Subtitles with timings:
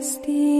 [0.00, 0.59] Christi.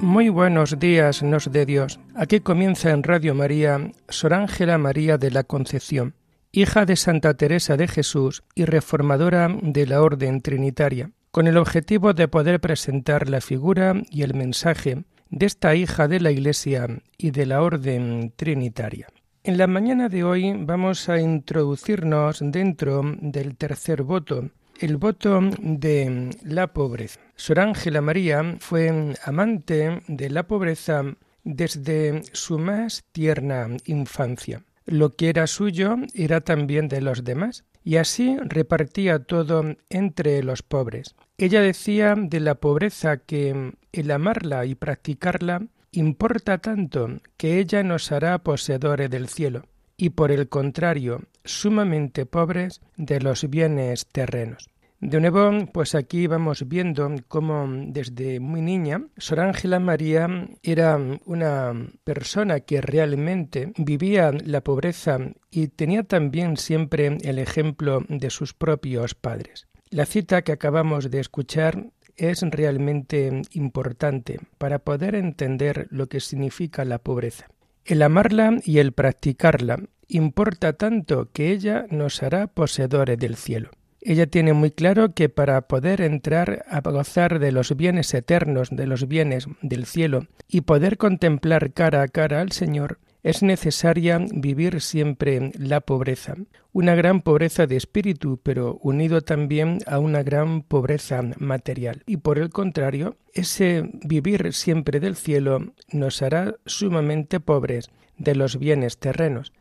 [0.00, 2.00] Muy buenos días, nos de Dios.
[2.14, 6.14] Aquí comienza en Radio María Sor Ángela María de la Concepción,
[6.52, 12.14] hija de Santa Teresa de Jesús y reformadora de la Orden Trinitaria, con el objetivo
[12.14, 17.30] de poder presentar la figura y el mensaje de esta hija de la Iglesia y
[17.30, 19.06] de la Orden Trinitaria.
[19.44, 24.48] En la mañana de hoy vamos a introducirnos dentro del tercer voto
[24.80, 27.20] el voto de la pobreza.
[27.36, 31.04] Sor Ángela María fue amante de la pobreza
[31.44, 34.62] desde su más tierna infancia.
[34.86, 40.62] Lo que era suyo era también de los demás, y así repartía todo entre los
[40.62, 41.14] pobres.
[41.38, 48.12] Ella decía de la pobreza que el amarla y practicarla importa tanto que ella nos
[48.12, 49.64] hará poseedores del cielo,
[50.00, 54.70] y por el contrario, sumamente pobres de los bienes terrenos.
[54.98, 60.28] De nuevo, pues aquí vamos viendo cómo desde muy niña Sor Ángela María
[60.62, 61.72] era una
[62.04, 65.18] persona que realmente vivía la pobreza
[65.50, 69.68] y tenía también siempre el ejemplo de sus propios padres.
[69.90, 71.86] La cita que acabamos de escuchar
[72.16, 77.48] es realmente importante para poder entender lo que significa la pobreza.
[77.86, 79.78] El amarla y el practicarla
[80.10, 83.70] importa tanto que ella nos hará poseedores del cielo.
[84.02, 88.86] Ella tiene muy claro que para poder entrar a gozar de los bienes eternos, de
[88.86, 94.80] los bienes del cielo, y poder contemplar cara a cara al Señor, es necesaria vivir
[94.80, 96.36] siempre la pobreza,
[96.72, 102.02] una gran pobreza de espíritu, pero unido también a una gran pobreza material.
[102.06, 108.58] Y por el contrario, ese vivir siempre del cielo nos hará sumamente pobres de los
[108.58, 109.52] bienes terrenos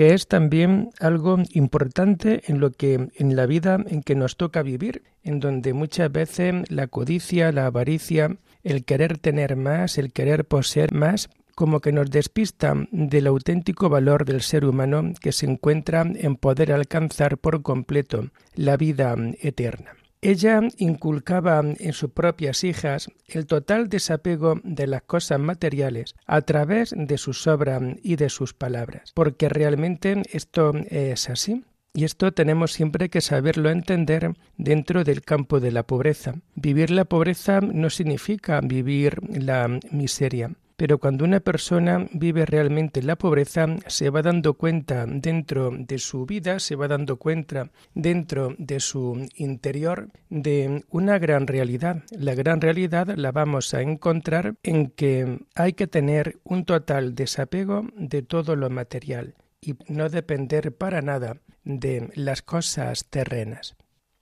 [0.00, 4.62] que es también algo importante en lo que en la vida en que nos toca
[4.62, 10.46] vivir, en donde muchas veces la codicia, la avaricia, el querer tener más, el querer
[10.46, 16.00] poseer más, como que nos despista del auténtico valor del ser humano que se encuentra
[16.00, 19.99] en poder alcanzar por completo la vida eterna.
[20.22, 26.94] Ella inculcaba en sus propias hijas el total desapego de las cosas materiales a través
[26.94, 31.64] de sus obras y de sus palabras, porque realmente esto es así.
[31.92, 36.34] Y esto tenemos siempre que saberlo entender dentro del campo de la pobreza.
[36.54, 40.52] Vivir la pobreza no significa vivir la miseria.
[40.80, 46.24] Pero cuando una persona vive realmente la pobreza, se va dando cuenta dentro de su
[46.24, 52.02] vida, se va dando cuenta dentro de su interior de una gran realidad.
[52.12, 57.86] La gran realidad la vamos a encontrar en que hay que tener un total desapego
[57.94, 63.76] de todo lo material y no depender para nada de las cosas terrenas.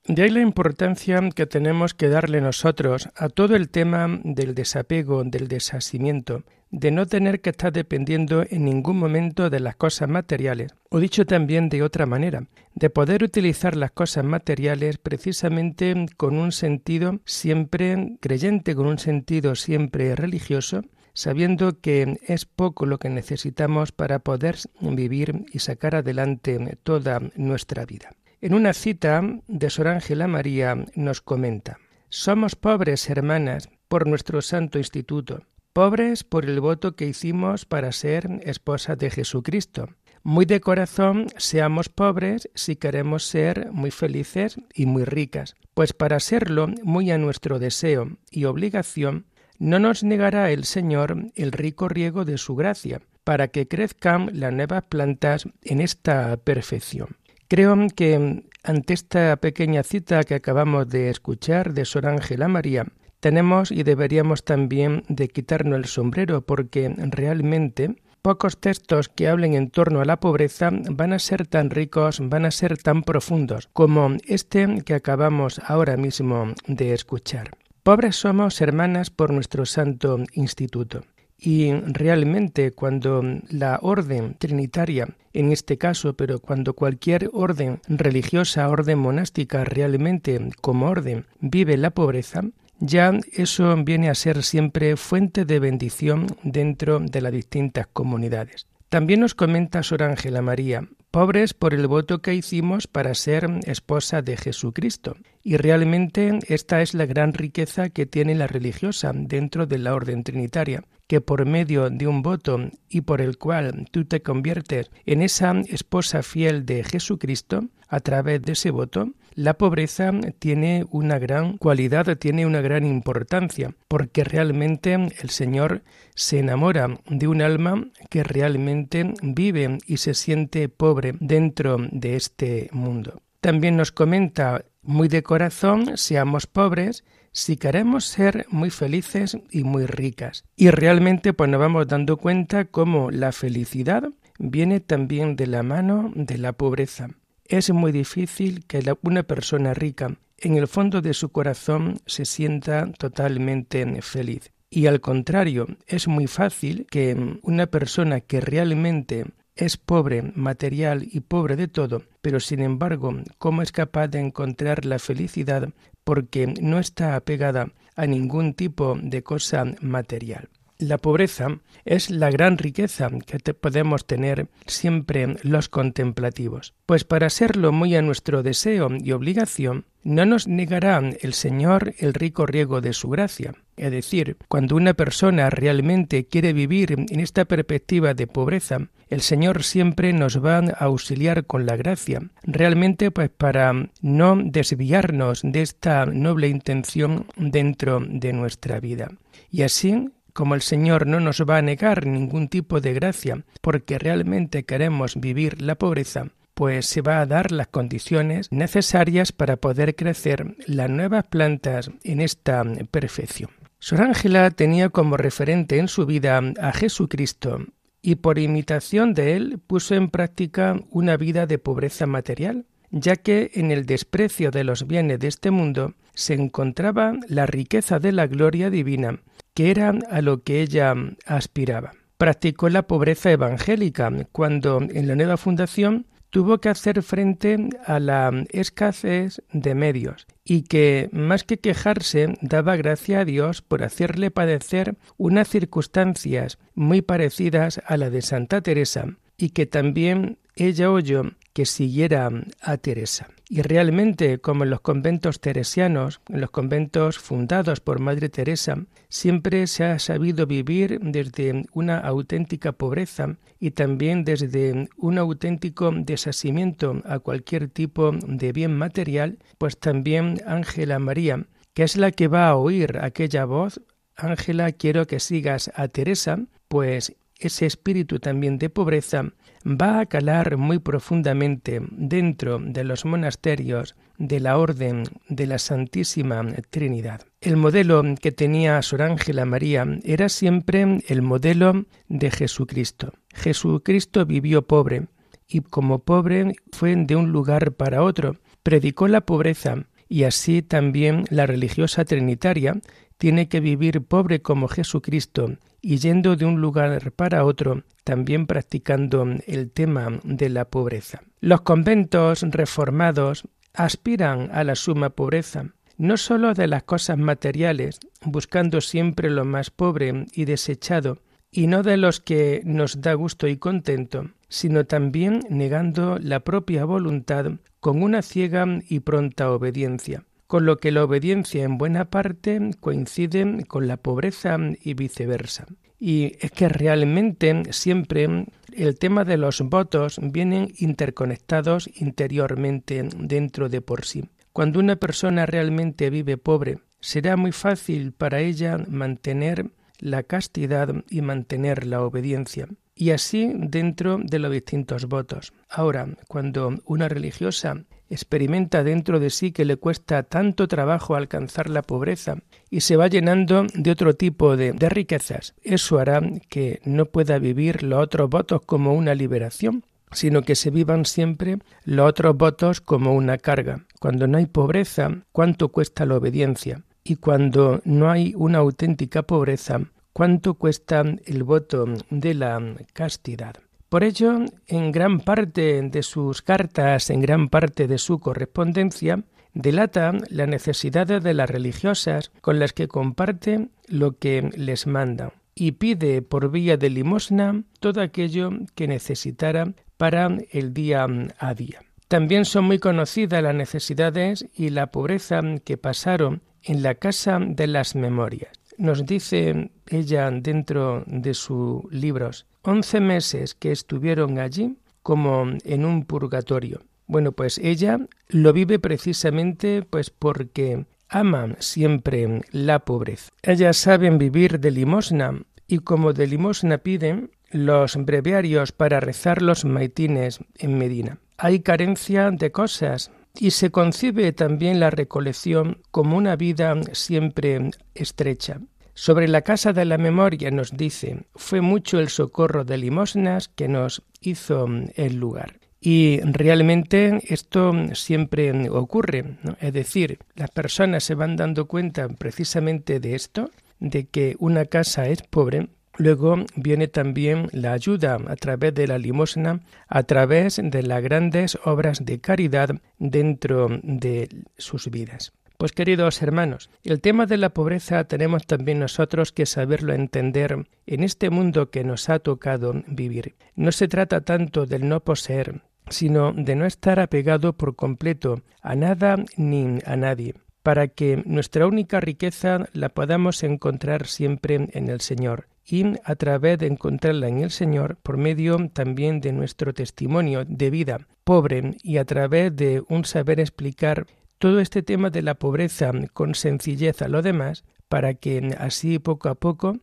[0.09, 5.23] De ahí la importancia que tenemos que darle nosotros a todo el tema del desapego,
[5.23, 10.73] del desasimiento, de no tener que estar dependiendo en ningún momento de las cosas materiales,
[10.89, 16.53] o dicho también de otra manera, de poder utilizar las cosas materiales precisamente con un
[16.53, 20.81] sentido siempre creyente, con un sentido siempre religioso,
[21.13, 27.85] sabiendo que es poco lo que necesitamos para poder vivir y sacar adelante toda nuestra
[27.85, 28.09] vida.
[28.41, 31.77] En una cita de Sor Ángela María nos comenta,
[32.07, 35.43] Somos pobres, hermanas, por nuestro santo instituto,
[35.73, 39.89] pobres por el voto que hicimos para ser esposas de Jesucristo.
[40.23, 46.21] Muy de corazón seamos pobres si queremos ser muy felices y muy ricas, pues para
[46.21, 49.25] serlo muy a nuestro deseo y obligación,
[49.57, 54.53] no nos negará el Señor el rico riego de su gracia, para que crezcan las
[54.53, 57.17] nuevas plantas en esta perfección.
[57.49, 62.85] Creo que ante esta pequeña cita que acabamos de escuchar de Sor Ángela María,
[63.19, 69.71] tenemos y deberíamos también de quitarnos el sombrero porque realmente pocos textos que hablen en
[69.71, 74.15] torno a la pobreza van a ser tan ricos, van a ser tan profundos como
[74.27, 77.49] este que acabamos ahora mismo de escuchar.
[77.81, 81.01] Pobres somos hermanas por nuestro santo instituto.
[81.41, 88.99] Y realmente cuando la orden trinitaria, en este caso, pero cuando cualquier orden religiosa, orden
[88.99, 92.43] monástica realmente como orden vive la pobreza,
[92.79, 98.67] ya eso viene a ser siempre fuente de bendición dentro de las distintas comunidades.
[98.89, 104.21] También nos comenta Sor Ángela María, pobres por el voto que hicimos para ser esposa
[104.21, 105.15] de Jesucristo.
[105.43, 110.23] Y realmente esta es la gran riqueza que tiene la religiosa dentro de la orden
[110.23, 115.23] trinitaria, que por medio de un voto y por el cual tú te conviertes en
[115.23, 121.57] esa esposa fiel de Jesucristo, a través de ese voto, la pobreza tiene una gran
[121.57, 125.81] cualidad, tiene una gran importancia, porque realmente el Señor
[126.13, 132.69] se enamora de un alma que realmente vive y se siente pobre dentro de este
[132.71, 133.23] mundo.
[133.41, 139.85] También nos comenta muy de corazón, seamos pobres, si queremos ser muy felices y muy
[139.85, 140.43] ricas.
[140.55, 146.11] Y realmente pues nos vamos dando cuenta cómo la felicidad viene también de la mano
[146.15, 147.09] de la pobreza.
[147.45, 152.91] Es muy difícil que una persona rica en el fondo de su corazón se sienta
[152.93, 154.51] totalmente feliz.
[154.69, 159.25] Y al contrario, es muy fácil que una persona que realmente
[159.55, 164.85] es pobre material y pobre de todo, pero sin embargo, ¿cómo es capaz de encontrar
[164.85, 165.69] la felicidad
[166.09, 170.49] porque no está apegada a ningún tipo de cosa material?
[170.81, 177.73] La pobreza es la gran riqueza que podemos tener siempre los contemplativos, pues para serlo
[177.73, 182.93] muy a nuestro deseo y obligación, no nos negará el Señor el rico riego de
[182.93, 183.55] su gracia.
[183.75, 189.63] Es decir, cuando una persona realmente quiere vivir en esta perspectiva de pobreza, el Señor
[189.63, 196.05] siempre nos va a auxiliar con la gracia, realmente pues para no desviarnos de esta
[196.05, 199.11] noble intención dentro de nuestra vida.
[199.51, 203.99] Y así como el Señor no nos va a negar ningún tipo de gracia porque
[203.99, 209.95] realmente queremos vivir la pobreza, pues se va a dar las condiciones necesarias para poder
[209.95, 213.51] crecer las nuevas plantas en esta perfección.
[213.79, 217.65] Sor Ángela tenía como referente en su vida a Jesucristo
[218.01, 223.51] y por imitación de él puso en práctica una vida de pobreza material, ya que
[223.53, 228.27] en el desprecio de los bienes de este mundo se encontraba la riqueza de la
[228.27, 229.21] gloria divina
[229.59, 230.95] que era a lo que ella
[231.25, 231.91] aspiraba.
[232.17, 238.45] Practicó la pobreza evangélica cuando en la nueva fundación tuvo que hacer frente a la
[238.51, 244.95] escasez de medios y que, más que quejarse, daba gracia a Dios por hacerle padecer
[245.17, 251.65] unas circunstancias muy parecidas a la de Santa Teresa y que también ella oyó que
[251.65, 252.29] siguiera
[252.61, 253.27] a Teresa.
[253.51, 259.65] Y realmente, como en los conventos teresianos, en los conventos fundados por Madre Teresa, siempre
[259.65, 267.17] se ha sabido vivir desde una auténtica pobreza y también desde un auténtico desasimiento a
[267.17, 272.55] cualquier tipo de bien material, pues también Ángela María, que es la que va a
[272.55, 273.81] oír aquella voz,
[274.15, 279.31] Ángela, quiero que sigas a Teresa, pues ese espíritu también de pobreza
[279.65, 286.45] va a calar muy profundamente dentro de los monasterios de la Orden de la Santísima
[286.69, 287.21] Trinidad.
[287.41, 293.13] El modelo que tenía Sor Ángela María era siempre el modelo de Jesucristo.
[293.33, 295.07] Jesucristo vivió pobre
[295.47, 301.25] y como pobre fue de un lugar para otro, predicó la pobreza y así también
[301.29, 302.81] la religiosa trinitaria
[303.19, 309.27] tiene que vivir pobre como Jesucristo y yendo de un lugar para otro, también practicando
[309.45, 311.21] el tema de la pobreza.
[311.41, 315.65] Los conventos reformados aspiran a la suma pobreza,
[315.97, 321.17] no sólo de las cosas materiales, buscando siempre lo más pobre y desechado,
[321.51, 326.85] y no de los que nos da gusto y contento, sino también negando la propia
[326.85, 332.71] voluntad con una ciega y pronta obediencia con lo que la obediencia en buena parte
[332.79, 335.67] coincide con la pobreza y viceversa.
[335.99, 343.81] Y es que realmente siempre el tema de los votos vienen interconectados interiormente dentro de
[343.81, 344.25] por sí.
[344.51, 351.21] Cuando una persona realmente vive pobre, será muy fácil para ella mantener la castidad y
[351.21, 352.67] mantener la obediencia.
[352.95, 355.53] Y así dentro de los distintos votos.
[355.69, 361.81] Ahora, cuando una religiosa experimenta dentro de sí que le cuesta tanto trabajo alcanzar la
[361.81, 362.37] pobreza
[362.69, 367.83] y se va llenando de otro tipo de, riquezas, eso hará que no pueda vivir
[367.83, 373.13] los otros votos como una liberación, sino que se vivan siempre los otros votos como
[373.13, 373.85] una carga.
[373.99, 376.83] Cuando no hay pobreza, ¿cuánto cuesta la obediencia?
[377.03, 379.81] Y cuando no hay una auténtica pobreza,
[380.13, 383.55] ¿cuánto cuesta el voto de la castidad?
[383.89, 390.13] Por ello, en gran parte de sus cartas, en gran parte de su correspondencia, delata
[390.29, 396.21] la necesidad de las religiosas con las que comparte lo que les manda y pide
[396.21, 401.07] por vía de limosna todo aquello que necesitara para el día
[401.39, 401.81] a día.
[402.07, 407.67] También son muy conocidas las necesidades y la pobreza que pasaron en la casa de
[407.67, 408.51] las memorias.
[408.79, 416.05] Nos dice ella dentro de sus libros, once meses que estuvieron allí como en un
[416.05, 416.79] purgatorio.
[417.05, 423.29] Bueno, pues ella lo vive precisamente pues porque ama siempre la pobreza.
[423.43, 429.65] Ellas saben vivir de limosna y como de limosna piden los breviarios para rezar los
[429.65, 431.19] maitines en Medina.
[431.37, 438.59] Hay carencia de cosas y se concibe también la recolección como una vida siempre estrecha.
[438.93, 443.69] Sobre la casa de la memoria nos dice, fue mucho el socorro de limosnas que
[443.69, 445.59] nos hizo el lugar.
[445.79, 453.15] Y realmente esto siempre ocurre, es decir, las personas se van dando cuenta precisamente de
[453.15, 455.69] esto, de que una casa es pobre,
[455.99, 461.59] Luego viene también la ayuda a través de la limosna, a través de las grandes
[461.65, 465.33] obras de caridad dentro de sus vidas.
[465.57, 471.03] Pues queridos hermanos, el tema de la pobreza tenemos también nosotros que saberlo entender en
[471.03, 473.35] este mundo que nos ha tocado vivir.
[473.57, 478.73] No se trata tanto del no poseer, sino de no estar apegado por completo a
[478.77, 485.01] nada ni a nadie para que nuestra única riqueza la podamos encontrar siempre en el
[485.01, 490.43] Señor y a través de encontrarla en el Señor por medio también de nuestro testimonio
[490.45, 494.07] de vida pobre y a través de un saber explicar
[494.39, 499.29] todo este tema de la pobreza con sencillez a lo demás para que así poco
[499.29, 499.77] a poco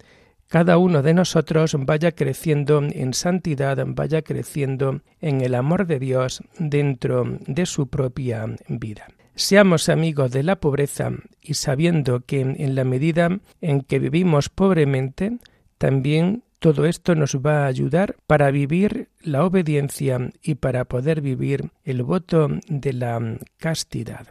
[0.49, 6.43] cada uno de nosotros vaya creciendo en santidad, vaya creciendo en el amor de Dios
[6.59, 9.09] dentro de su propia vida.
[9.35, 11.11] Seamos amigos de la pobreza
[11.43, 15.39] y sabiendo que en la medida en que vivimos pobremente,
[15.79, 21.71] también todo esto nos va a ayudar para vivir la obediencia y para poder vivir
[21.85, 24.27] el voto de la castidad.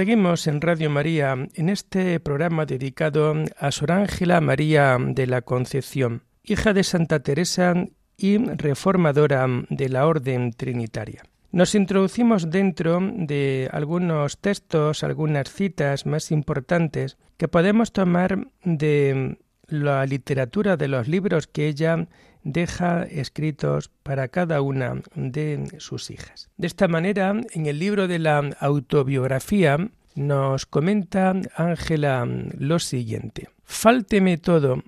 [0.00, 6.22] Seguimos en Radio María en este programa dedicado a Sor Ángela María de la Concepción,
[6.42, 7.74] hija de Santa Teresa
[8.16, 11.24] y reformadora de la Orden Trinitaria.
[11.52, 20.06] Nos introducimos dentro de algunos textos, algunas citas más importantes que podemos tomar de la
[20.06, 22.08] literatura de los libros que ella
[22.42, 26.48] deja escritos para cada una de sus hijas.
[26.56, 29.78] De esta manera, en el libro de la autobiografía
[30.14, 32.26] nos comenta Ángela
[32.58, 33.48] lo siguiente.
[33.64, 34.82] Fálteme todo,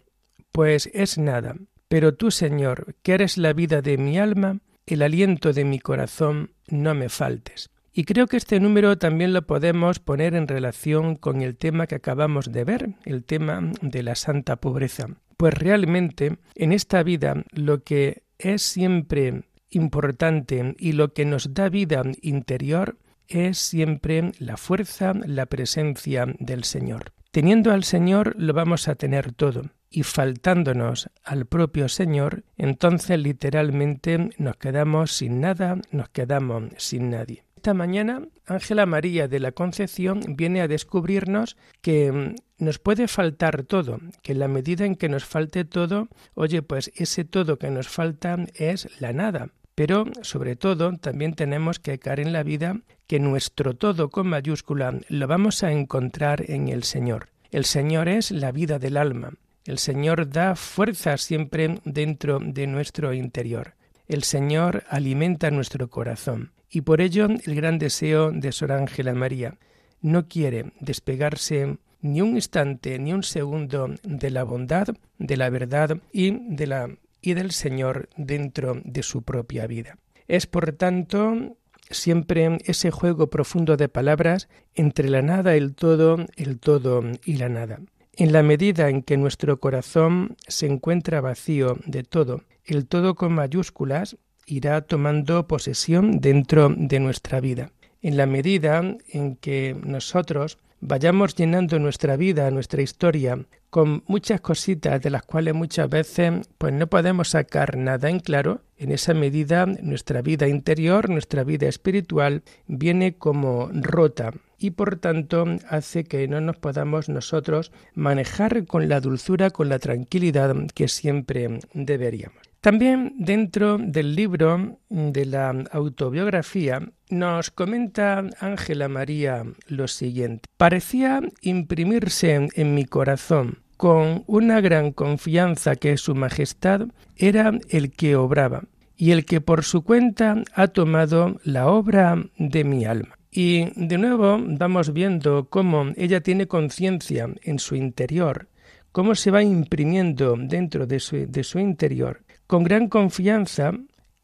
[0.51, 1.57] pues es nada,
[1.89, 6.53] pero tú, Señor, que eres la vida de mi alma, el aliento de mi corazón,
[6.69, 7.71] no me faltes.
[7.95, 11.97] Y creo que este número también lo podemos poner en relación con el tema que
[11.97, 15.09] acabamos de ver, el tema de la santa pobreza.
[15.37, 21.69] Pues realmente en esta vida lo que es siempre importante y lo que nos da
[21.69, 27.13] vida interior es siempre la fuerza, la presencia del Señor.
[27.31, 34.31] Teniendo al Señor lo vamos a tener todo y faltándonos al propio Señor, entonces literalmente
[34.39, 37.45] nos quedamos sin nada, nos quedamos sin nadie.
[37.63, 43.63] Esta mañana Ángela María de la Concepción viene a descubrirnos que mm, nos puede faltar
[43.63, 47.71] todo, que en la medida en que nos falte todo, oye, pues ese todo que
[47.71, 49.51] nos falta es la nada.
[49.77, 54.99] Pero, sobre todo, también tenemos que caer en la vida que nuestro todo con mayúscula
[55.09, 57.29] lo vamos a encontrar en el Señor.
[57.53, 59.35] El Señor es la vida del alma.
[59.67, 63.75] El Señor da fuerza siempre dentro de nuestro interior.
[64.09, 66.51] El Señor alimenta nuestro corazón.
[66.73, 69.59] Y por ello el gran deseo de Sor Ángela María
[70.01, 74.89] no quiere despegarse ni un instante, ni un segundo de la bondad,
[75.19, 76.89] de la verdad y de la
[77.21, 79.99] y del Señor dentro de su propia vida.
[80.27, 81.57] Es por tanto
[81.91, 87.49] siempre ese juego profundo de palabras entre la nada, el todo, el todo y la
[87.49, 87.81] nada.
[88.15, 93.33] En la medida en que nuestro corazón se encuentra vacío de todo, el todo con
[93.35, 97.71] mayúsculas irá tomando posesión dentro de nuestra vida.
[98.01, 103.39] En la medida en que nosotros vayamos llenando nuestra vida, nuestra historia,
[103.71, 108.61] con muchas cositas de las cuales muchas veces pues no podemos sacar nada en claro,
[108.77, 115.47] en esa medida nuestra vida interior, nuestra vida espiritual viene como rota y por tanto
[115.69, 121.61] hace que no nos podamos nosotros manejar con la dulzura, con la tranquilidad que siempre
[121.73, 122.52] deberíamos.
[122.63, 130.49] También dentro del libro de la autobiografía nos comenta Ángela María lo siguiente.
[130.59, 136.83] Parecía imprimirse en mi corazón con una gran confianza que Su Majestad
[137.17, 138.63] era el que obraba
[138.97, 143.19] y el que por su cuenta ha tomado la obra de mi alma.
[143.33, 148.47] Y de nuevo vamos viendo cómo ella tiene conciencia en su interior,
[148.93, 153.73] cómo se va imprimiendo dentro de su, interior con gran confianza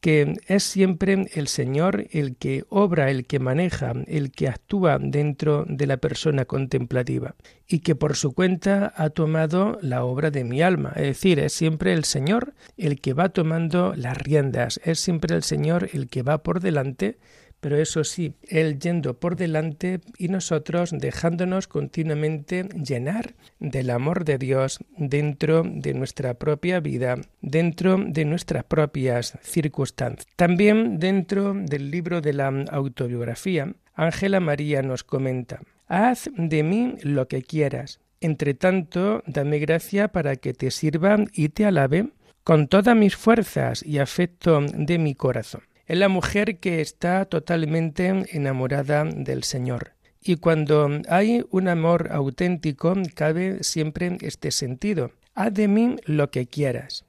[0.01, 5.65] que es siempre el Señor el que obra, el que maneja, el que actúa dentro
[5.69, 7.35] de la persona contemplativa
[7.67, 10.93] y que por su cuenta ha tomado la obra de mi alma.
[10.95, 15.43] Es decir, es siempre el Señor el que va tomando las riendas, es siempre el
[15.43, 17.19] Señor el que va por delante
[17.61, 24.39] pero eso sí, Él yendo por delante y nosotros dejándonos continuamente llenar del amor de
[24.39, 30.27] Dios dentro de nuestra propia vida, dentro de nuestras propias circunstancias.
[30.37, 37.29] También dentro del libro de la autobiografía, Ángela María nos comenta, Haz de mí lo
[37.29, 38.01] que quieras.
[38.21, 42.11] Entre tanto, dame gracia para que te sirva y te alabe
[42.45, 45.63] con todas mis fuerzas y afecto de mi corazón.
[45.89, 49.93] Es la mujer que está totalmente enamorada del Señor.
[50.23, 55.13] Y cuando hay un amor auténtico, cabe siempre este sentido.
[55.35, 57.07] Haz de mí lo que quieras.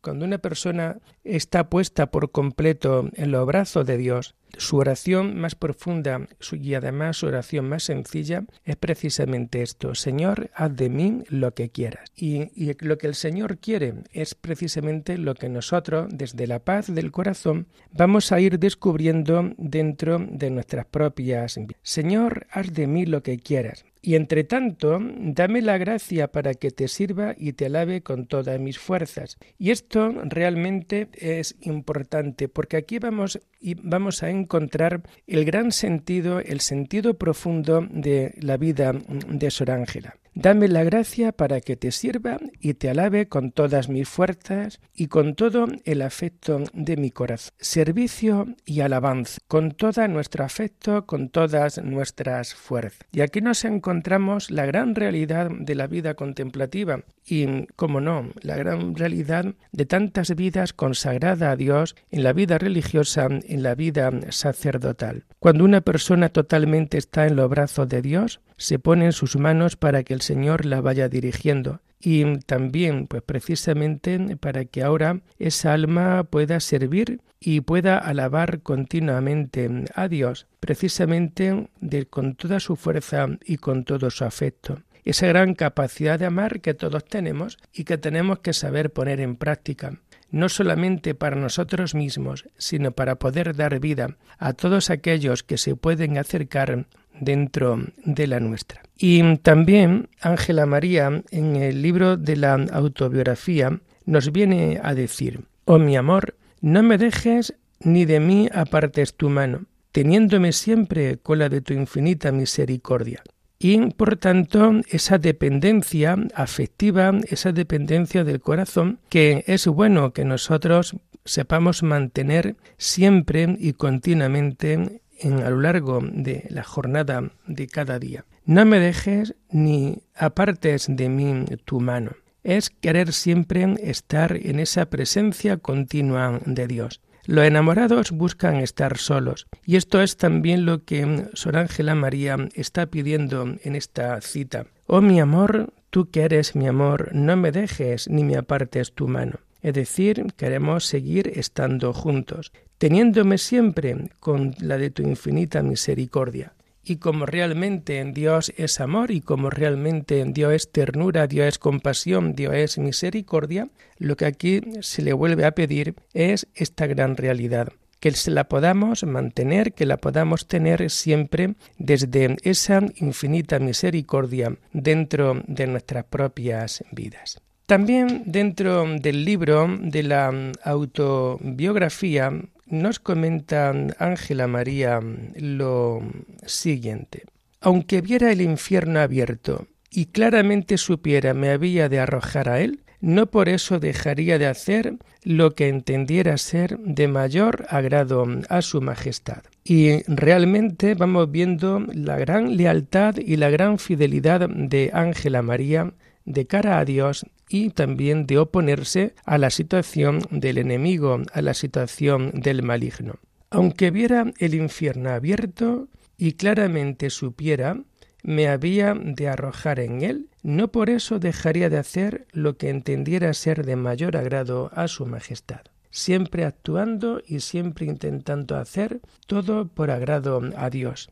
[0.00, 5.54] Cuando una persona está puesta por completo en los brazos de Dios, su oración más
[5.54, 11.54] profunda y además su oración más sencilla es precisamente esto, Señor, haz de mí lo
[11.54, 12.10] que quieras.
[12.16, 16.92] Y, y, lo que el Señor quiere es precisamente lo que nosotros, desde la paz
[16.92, 21.58] del corazón, vamos a ir descubriendo dentro de nuestras propias.
[21.82, 23.84] Señor, haz de mí lo que quieras.
[24.02, 28.58] Y entre tanto, dame la gracia para que te sirva y te alabe con todas
[28.58, 29.36] mis fuerzas.
[29.58, 33.40] Y esto realmente es importante, porque aquí vamos,
[33.82, 40.19] vamos a encontrar el gran sentido, el sentido profundo de la vida de Sor Ángela.
[40.34, 45.08] Dame la gracia para que te sirva y te alabe con todas mis fuerzas y
[45.08, 47.52] con todo el afecto de mi corazón.
[47.58, 53.00] Servicio y alabanza, con todo nuestro afecto, con todas nuestras fuerzas.
[53.12, 58.56] Y aquí nos encontramos la gran realidad de la vida contemplativa y, como no, la
[58.56, 64.10] gran realidad de tantas vidas consagradas a Dios en la vida religiosa, en la vida
[64.30, 65.24] sacerdotal.
[65.38, 69.76] Cuando una persona totalmente está en los brazos de Dios, se pone en sus manos
[69.76, 75.72] para que el Señor la vaya dirigiendo y también pues precisamente para que ahora esa
[75.74, 83.26] alma pueda servir y pueda alabar continuamente a Dios, precisamente de, con toda su fuerza
[83.44, 84.82] y con todo su afecto.
[85.04, 89.36] Esa gran capacidad de amar que todos tenemos y que tenemos que saber poner en
[89.36, 89.98] práctica
[90.30, 95.76] no solamente para nosotros mismos, sino para poder dar vida a todos aquellos que se
[95.76, 96.86] pueden acercar
[97.20, 98.82] dentro de la nuestra.
[98.96, 105.78] Y también Ángela María en el libro de la autobiografía nos viene a decir, oh
[105.78, 111.48] mi amor, no me dejes ni de mí apartes tu mano, teniéndome siempre con la
[111.48, 113.22] de tu infinita misericordia.
[113.58, 120.96] Y por tanto, esa dependencia afectiva, esa dependencia del corazón, que es bueno que nosotros
[121.26, 128.24] sepamos mantener siempre y continuamente a lo largo de la jornada de cada día.
[128.44, 132.12] No me dejes ni apartes de mí tu mano.
[132.42, 137.00] Es querer siempre estar en esa presencia continua de Dios.
[137.26, 142.86] Los enamorados buscan estar solos, y esto es también lo que Sor Ángela María está
[142.86, 144.66] pidiendo en esta cita.
[144.86, 149.06] Oh mi amor, tú que eres mi amor, no me dejes ni me apartes tu
[149.06, 149.38] mano.
[149.62, 156.54] Es decir, queremos seguir estando juntos, teniéndome siempre con la de tu infinita misericordia.
[156.82, 161.46] Y como realmente en Dios es amor y como realmente en Dios es ternura, Dios
[161.46, 163.68] es compasión, Dios es misericordia,
[163.98, 167.68] lo que aquí se le vuelve a pedir es esta gran realidad,
[168.00, 175.42] que se la podamos mantener, que la podamos tener siempre desde esa infinita misericordia dentro
[175.46, 177.42] de nuestras propias vidas.
[177.70, 180.32] También dentro del libro de la
[180.64, 182.32] autobiografía
[182.66, 184.98] nos comenta Ángela María
[185.36, 186.02] lo
[186.44, 187.26] siguiente.
[187.60, 193.26] Aunque viera el infierno abierto y claramente supiera me había de arrojar a él, no
[193.26, 199.44] por eso dejaría de hacer lo que entendiera ser de mayor agrado a su majestad.
[199.62, 205.92] Y realmente vamos viendo la gran lealtad y la gran fidelidad de Ángela María
[206.32, 211.54] de cara a Dios y también de oponerse a la situación del enemigo, a la
[211.54, 213.16] situación del maligno.
[213.50, 217.76] Aunque viera el infierno abierto y claramente supiera
[218.22, 223.32] me había de arrojar en él, no por eso dejaría de hacer lo que entendiera
[223.34, 229.90] ser de mayor agrado a su majestad, siempre actuando y siempre intentando hacer todo por
[229.90, 231.10] agrado a Dios.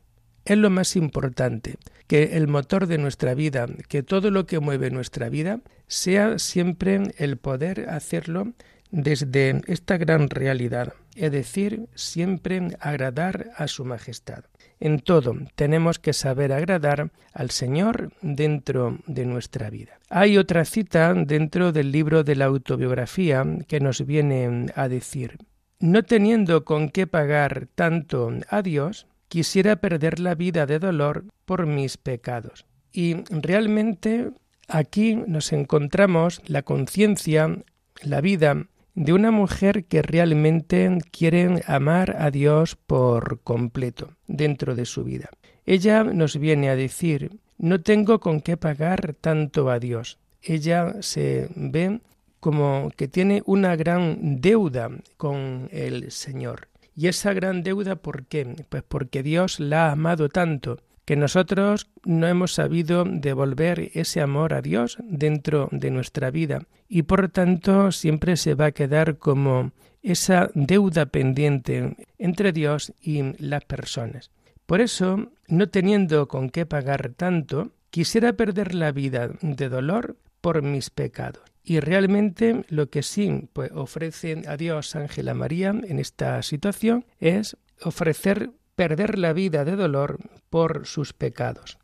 [0.49, 4.89] Es lo más importante, que el motor de nuestra vida, que todo lo que mueve
[4.89, 8.53] nuestra vida, sea siempre el poder hacerlo
[8.89, 14.45] desde esta gran realidad, es decir, siempre agradar a su majestad.
[14.79, 19.99] En todo tenemos que saber agradar al Señor dentro de nuestra vida.
[20.09, 25.37] Hay otra cita dentro del libro de la autobiografía que nos viene a decir,
[25.79, 31.65] no teniendo con qué pagar tanto a Dios, quisiera perder la vida de dolor por
[31.65, 32.65] mis pecados.
[32.91, 34.31] Y realmente
[34.67, 37.63] aquí nos encontramos la conciencia,
[38.01, 44.85] la vida de una mujer que realmente quiere amar a Dios por completo dentro de
[44.85, 45.29] su vida.
[45.65, 50.17] Ella nos viene a decir, no tengo con qué pagar tanto a Dios.
[50.41, 52.01] Ella se ve
[52.39, 56.69] como que tiene una gran deuda con el Señor.
[56.99, 58.45] Y esa gran deuda, ¿por qué?
[58.67, 64.53] Pues porque Dios la ha amado tanto que nosotros no hemos sabido devolver ese amor
[64.53, 69.71] a Dios dentro de nuestra vida y por tanto siempre se va a quedar como
[70.03, 74.29] esa deuda pendiente entre Dios y las personas.
[74.65, 80.63] Por eso, no teniendo con qué pagar tanto, quisiera perder la vida de dolor por
[80.63, 81.43] mis pecados.
[81.63, 87.57] Y realmente lo que sí pues, ofrece a Dios Ángela María en esta situación es
[87.83, 90.19] ofrecer perder la vida de dolor
[90.49, 91.77] por sus pecados,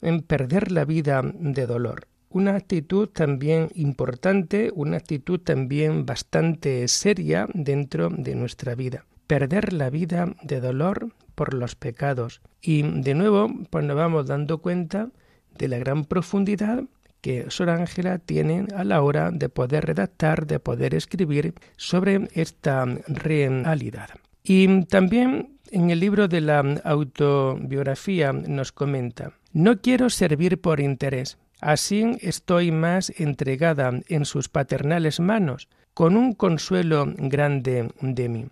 [0.00, 2.06] en perder la vida de dolor.
[2.28, 9.06] Una actitud también importante, una actitud también bastante seria dentro de nuestra vida.
[9.26, 12.42] Perder la vida de dolor por los pecados.
[12.60, 15.10] Y de nuevo, pues nos vamos dando cuenta
[15.56, 16.84] de la gran profundidad
[17.26, 22.84] que Sor Ángela tiene a la hora de poder redactar, de poder escribir sobre esta
[23.08, 24.10] realidad.
[24.44, 31.36] Y también en el libro de la autobiografía nos comenta, no quiero servir por interés,
[31.60, 38.46] así estoy más entregada en sus paternales manos, con un consuelo grande de mí.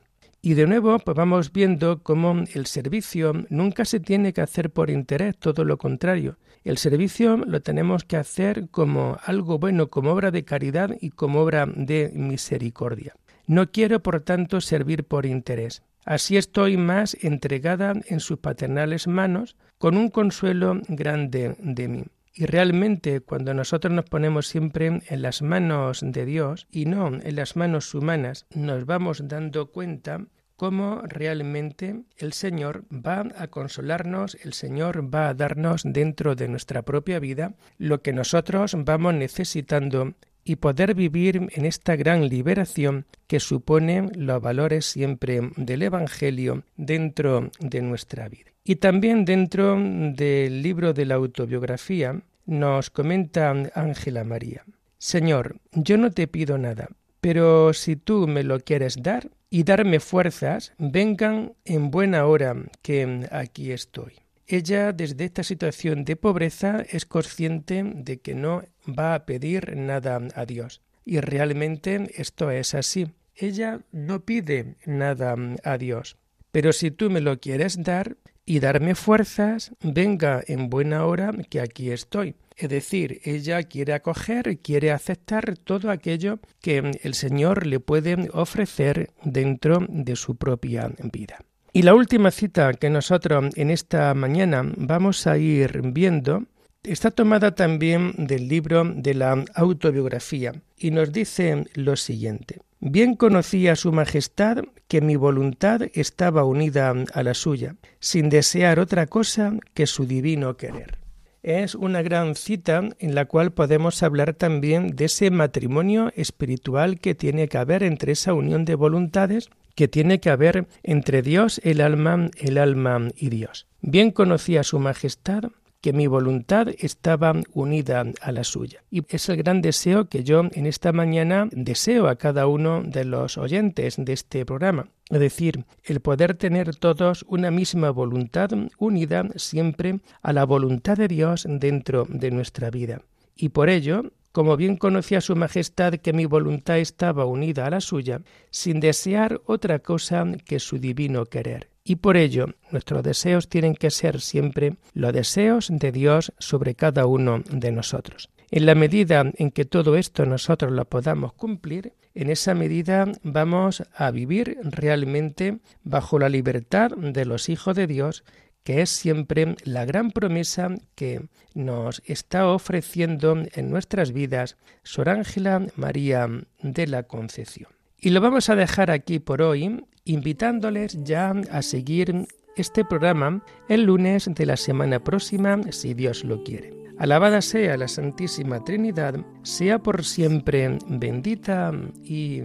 [0.46, 4.90] Y de nuevo, pues vamos viendo cómo el servicio nunca se tiene que hacer por
[4.90, 6.36] interés, todo lo contrario.
[6.64, 11.40] El servicio lo tenemos que hacer como algo bueno, como obra de caridad y como
[11.40, 13.14] obra de misericordia.
[13.46, 15.82] No quiero, por tanto, servir por interés.
[16.04, 22.04] Así estoy más entregada en sus paternales manos, con un consuelo grande de mí.
[22.36, 27.36] Y realmente cuando nosotros nos ponemos siempre en las manos de Dios y no en
[27.36, 34.52] las manos humanas, nos vamos dando cuenta cómo realmente el Señor va a consolarnos, el
[34.52, 40.56] Señor va a darnos dentro de nuestra propia vida lo que nosotros vamos necesitando y
[40.56, 47.80] poder vivir en esta gran liberación que supone los valores siempre del Evangelio dentro de
[47.80, 48.53] nuestra vida.
[48.64, 54.64] Y también dentro del libro de la autobiografía nos comenta Ángela María,
[54.98, 56.88] Señor, yo no te pido nada,
[57.20, 63.28] pero si tú me lo quieres dar y darme fuerzas, vengan en buena hora que
[63.30, 64.14] aquí estoy.
[64.46, 70.20] Ella desde esta situación de pobreza es consciente de que no va a pedir nada
[70.34, 70.80] a Dios.
[71.04, 73.08] Y realmente esto es así.
[73.34, 76.16] Ella no pide nada a Dios.
[76.50, 81.60] Pero si tú me lo quieres dar y darme fuerzas, venga en buena hora que
[81.60, 82.36] aquí estoy.
[82.56, 89.10] Es decir, ella quiere acoger, quiere aceptar todo aquello que el Señor le puede ofrecer
[89.24, 91.38] dentro de su propia vida.
[91.72, 96.44] Y la última cita que nosotros en esta mañana vamos a ir viendo
[96.84, 102.60] está tomada también del libro de la autobiografía y nos dice lo siguiente.
[102.80, 109.06] Bien conocía Su Majestad que mi voluntad estaba unida a la suya, sin desear otra
[109.06, 110.98] cosa que su divino querer.
[111.42, 117.14] Es una gran cita en la cual podemos hablar también de ese matrimonio espiritual que
[117.14, 121.80] tiene que haber entre esa unión de voluntades que tiene que haber entre Dios, el
[121.80, 123.66] alma, el alma y Dios.
[123.80, 125.44] Bien conocía Su Majestad
[125.84, 128.82] que mi voluntad estaba unida a la suya.
[128.90, 133.04] Y es el gran deseo que yo en esta mañana deseo a cada uno de
[133.04, 134.88] los oyentes de este programa.
[135.10, 141.06] Es decir, el poder tener todos una misma voluntad unida siempre a la voluntad de
[141.06, 143.02] Dios dentro de nuestra vida.
[143.36, 147.82] Y por ello, como bien conocía Su Majestad que mi voluntad estaba unida a la
[147.82, 151.73] suya, sin desear otra cosa que su divino querer.
[151.84, 157.04] Y por ello nuestros deseos tienen que ser siempre los deseos de Dios sobre cada
[157.04, 158.30] uno de nosotros.
[158.50, 163.82] En la medida en que todo esto nosotros lo podamos cumplir, en esa medida vamos
[163.94, 168.24] a vivir realmente bajo la libertad de los hijos de Dios
[168.62, 175.66] que es siempre la gran promesa que nos está ofreciendo en nuestras vidas Sor Ángela
[175.76, 176.28] María
[176.62, 177.68] de la Concepción.
[178.00, 182.26] Y lo vamos a dejar aquí por hoy, invitándoles ya a seguir
[182.56, 186.72] este programa el lunes de la semana próxima, si Dios lo quiere.
[186.98, 191.72] Alabada sea la Santísima Trinidad, sea por siempre bendita
[192.04, 192.42] y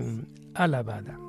[0.56, 1.29] alabada.